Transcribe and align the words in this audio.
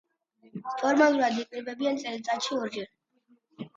ფორმალურად 0.79 1.37
იკრიბებიან 1.43 2.01
წელიწადში 2.05 2.59
ორჯერ. 2.61 2.91